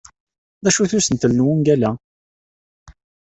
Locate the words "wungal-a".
1.45-1.91